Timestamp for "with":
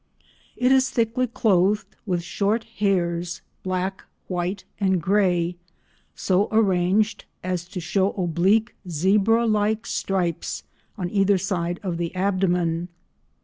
2.07-2.23